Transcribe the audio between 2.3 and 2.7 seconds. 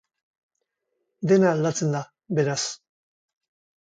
beraz.